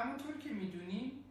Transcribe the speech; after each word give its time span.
همونطور 0.00 0.38
که 0.38 0.50
می‌دونیم 0.50 1.24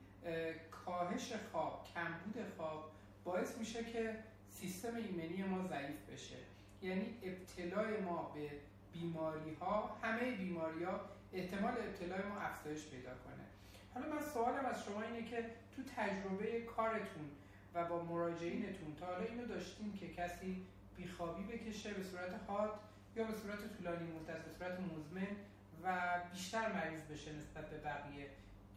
کاهش 0.71 1.33
خواب 1.51 1.87
کمبود 1.93 2.35
خواب 2.57 2.91
باعث 3.23 3.57
میشه 3.57 3.83
که 3.83 4.15
سیستم 4.49 4.95
ایمنی 4.95 5.43
ما 5.43 5.67
ضعیف 5.67 6.09
بشه. 6.13 6.35
یعنی 6.81 7.13
ابتلای 7.23 7.97
ما 7.97 8.31
به 8.35 8.49
بیماری 8.93 9.53
ها 9.53 9.97
همه 10.03 10.31
بیماری 10.31 10.83
ها 10.83 10.99
احتمال 11.33 11.73
ابتلای 11.73 12.21
ما 12.29 12.39
افزایش 12.39 12.85
پیدا 12.85 13.09
کنه. 13.09 13.45
حالا 13.93 14.15
من 14.15 14.21
سوالم 14.33 14.65
از 14.65 14.83
شما 14.85 15.01
اینه 15.01 15.29
که 15.29 15.45
تو 15.75 15.81
تجربه 15.95 16.61
کارتون 16.61 17.29
و 17.73 17.85
با 17.85 18.03
مراجعینتون 18.03 18.95
تا 18.99 19.05
حالا 19.05 19.25
اینو 19.25 19.45
داشتیم 19.45 19.93
که 19.93 20.13
کسی 20.13 20.65
بیخوابی 20.97 21.43
بکشه 21.43 21.93
به 21.93 22.03
صورت 22.03 22.31
حاد 22.47 22.79
یا 23.15 23.23
به 23.23 23.33
صورت 23.33 23.77
طولانی 23.77 24.11
مدت 24.11 24.45
به 24.45 24.51
صورت 24.57 24.79
مزمن 24.79 25.35
و 25.83 26.19
بیشتر 26.31 26.73
مریض 26.73 27.01
بشه 27.01 27.33
نسبت 27.33 27.69
به 27.69 27.77
بقیه 27.77 28.29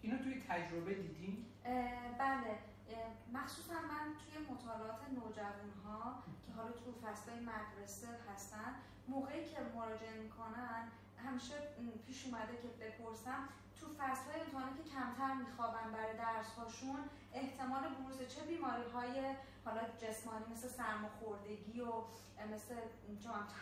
اینو 0.02 0.18
توی 0.18 0.42
تجربه 0.48 0.94
دیدین؟ 0.94 1.44
بله. 2.18 2.58
مخصوصا 3.32 3.74
من 3.74 4.06
توی 4.20 4.46
مطالعات 4.54 5.00
نوجوان 5.14 5.70
ها 5.84 6.22
که 6.46 6.52
حالا 6.52 6.70
تو 6.70 6.92
فصل 6.92 7.30
مدرسه 7.42 8.08
هستن 8.34 8.74
موقعی 9.08 9.44
که 9.44 9.56
مراجعه 9.74 10.22
می‌کنن 10.22 10.88
همیشه 11.26 11.54
پیش 12.06 12.26
اومده 12.26 12.56
که 12.62 12.68
بپرسم 12.68 13.48
تو 13.80 13.86
فصل 13.98 14.30
های 14.30 14.40
امتحانی 14.40 14.76
که 14.76 14.90
کمتر 14.90 15.34
میخوابن 15.34 15.92
برای 15.92 16.16
درس 16.16 16.54
هاشون 16.54 17.00
احتمال 17.32 17.82
بروز 17.82 18.18
چه 18.28 18.42
بیماری 18.42 18.90
های 18.94 19.34
حالا 19.64 19.80
جسمانی 19.98 20.44
مثل 20.52 20.68
سرماخوردگی 20.68 21.80
و 21.80 21.92
مثل 22.54 22.74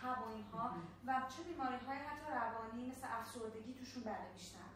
تب 0.01 0.17
و 0.21 0.29
اینها 0.35 0.71
و 1.07 1.21
چه 1.37 1.43
بیماری 1.43 1.85
های 1.85 1.97
حتی 1.97 2.31
روانی 2.31 2.91
مثل 2.91 3.07
افسردگی 3.19 3.73
توشون 3.73 4.03
بله 4.03 4.31
بیشتر. 4.33 4.70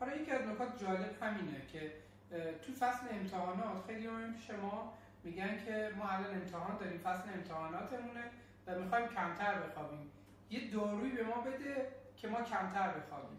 حالا 0.00 0.16
یکی 0.16 0.30
از 0.30 0.46
نکات 0.46 0.82
جالب 0.82 1.22
همینه 1.22 1.66
که 1.72 1.92
تو 2.62 2.72
فصل 2.72 3.06
امتحانات 3.10 3.86
خیلی 3.86 4.06
هم 4.06 4.34
پیش 4.34 4.50
ما 4.50 4.92
میگن 5.24 5.64
که 5.64 5.90
ما 5.96 6.08
الان 6.08 6.34
امتحان 6.34 6.76
داریم 6.78 6.98
فصل 6.98 7.28
امتحاناتمونه 7.34 8.24
و 8.66 8.78
می‌خوایم 8.78 9.08
کمتر 9.08 9.58
بخوابیم. 9.58 10.10
یه 10.50 10.70
دارویی 10.70 11.12
به 11.12 11.22
ما 11.22 11.40
بده 11.40 11.86
که 12.16 12.28
ما 12.28 12.42
کمتر 12.42 12.88
بخوابیم. 12.88 13.38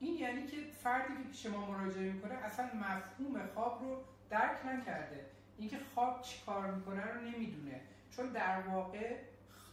این 0.00 0.14
یعنی 0.14 0.46
که 0.46 0.56
فردی 0.82 1.14
که 1.14 1.28
پیش 1.28 1.46
ما 1.46 1.66
مراجعه 1.66 2.12
می‌کنه 2.12 2.34
اصلا 2.34 2.66
مفهوم 2.66 3.46
خواب 3.54 3.82
رو 3.82 4.04
درک 4.30 4.66
نکرده. 4.66 5.26
اینکه 5.58 5.76
خواب 5.94 6.22
چی 6.22 6.44
کار 6.46 6.70
می‌کنه 6.70 7.04
رو 7.04 7.20
نمی‌دونه. 7.20 7.80
چون 8.10 8.26
در 8.26 8.60
واقع 8.60 9.16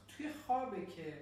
توی 0.08 0.30
خوابه 0.34 0.86
که 0.86 1.14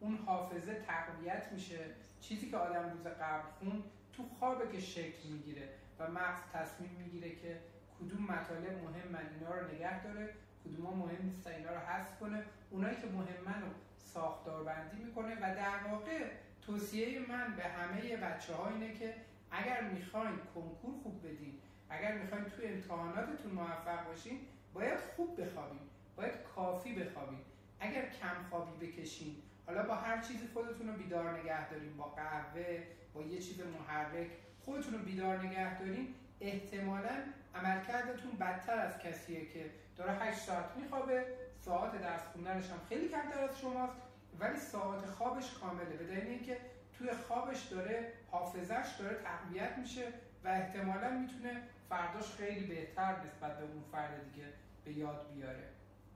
اون 0.00 0.18
حافظه 0.26 0.74
تقویت 0.74 1.52
میشه. 1.52 1.78
چیزی 2.20 2.50
که 2.50 2.56
آدم 2.56 2.90
روز 2.90 3.06
قبل 3.06 3.48
خون 3.58 3.84
تو 4.18 4.24
خوابه 4.38 4.72
که 4.72 4.80
شکل 4.80 5.28
می‌گیره 5.28 5.68
و 5.98 6.10
مغز 6.10 6.40
تصمیم 6.52 6.90
می‌گیره 6.90 7.30
که 7.30 7.58
کدوم 8.00 8.22
مطالب 8.22 8.84
مهم 8.84 9.28
اینا 9.34 9.54
رو 9.54 9.74
نگه 9.74 10.04
داره 10.04 10.34
کدوم 10.64 10.86
ها 10.86 10.94
مهم 10.94 11.22
نیست 11.22 11.46
اینا 11.46 11.70
رو 11.70 11.78
حذف 11.78 12.18
کنه. 12.20 12.42
اونایی 12.70 12.96
که 12.96 13.06
مهمن 13.06 13.62
رو 13.62 13.68
ساختار 13.98 14.64
بندی 14.64 15.04
می‌کنه 15.04 15.36
و 15.36 15.54
در 15.54 15.90
واقع 15.90 16.24
توصیه 16.62 17.18
من 17.28 17.56
به 17.56 17.64
همه 17.64 18.16
بچه 18.16 18.54
ها 18.54 18.68
اینه 18.68 18.94
که 18.94 19.14
اگر 19.50 19.82
می‌خواین 19.82 20.36
کنکور 20.54 20.94
خوب 21.02 21.26
بدین 21.26 21.58
اگر 21.90 22.18
می‌خواین 22.18 22.44
تو 22.44 22.62
امتحاناتتون 22.64 23.52
موفق 23.52 24.06
باشین 24.06 24.40
باید 24.74 24.98
خوب 25.16 25.40
بخوابین 25.40 25.80
باید 26.16 26.32
کافی 26.54 26.94
بخوابین. 26.94 27.38
اگر 27.80 28.08
کم 28.08 28.42
خوابی 28.50 28.86
بکشین 28.86 29.36
حالا 29.68 29.82
با 29.82 29.94
هر 29.94 30.20
چیزی 30.20 30.48
خودتون 30.54 30.88
رو 30.88 30.92
بیدار 30.92 31.40
نگه 31.40 31.70
دارین 31.70 31.96
با 31.96 32.04
قهوه 32.04 32.82
با 33.14 33.22
یه 33.22 33.38
چیز 33.38 33.60
محرک 33.60 34.30
خودتون 34.64 34.94
رو 34.94 34.98
بیدار 34.98 35.46
نگه 35.46 35.78
دارین 35.78 36.14
احتمالا 36.40 37.22
عملکردتون 37.54 38.30
بدتر 38.30 38.78
از 38.78 38.98
کسیه 38.98 39.46
که 39.46 39.70
داره 39.96 40.12
8 40.12 40.38
ساعت 40.38 40.76
میخوابه 40.76 41.26
ساعت 41.60 42.02
درس 42.02 42.22
خوندنش 42.22 42.70
هم 42.70 42.80
خیلی 42.88 43.08
کمتر 43.08 43.40
از 43.40 43.58
شماست 43.58 43.96
ولی 44.40 44.56
ساعت 44.56 45.06
خوابش 45.06 45.54
کامله. 45.60 45.96
به 45.96 46.04
دلیل 46.04 46.26
اینکه 46.26 46.60
توی 46.98 47.12
خوابش 47.12 47.62
داره 47.62 48.12
حافظش 48.30 48.96
داره 48.98 49.16
تقویت 49.24 49.78
میشه 49.78 50.12
و 50.44 50.48
احتمالا 50.48 51.10
می‌تونه 51.10 51.62
فرداش 51.88 52.32
خیلی 52.32 52.66
بهتر 52.66 53.16
نسبت 53.26 53.58
به 53.58 53.64
اون 53.64 53.82
فرد 53.92 54.32
دیگه 54.32 54.46
به 54.84 54.92
یاد 54.92 55.32
بیاره. 55.34 55.68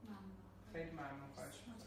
ممنون. 0.03 0.21
خیلی 0.73 0.91
ممنون. 0.91 1.29
خواهش 1.35 1.83